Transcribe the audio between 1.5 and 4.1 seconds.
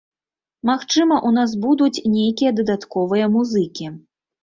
будуць нейкія дадатковыя музыкі.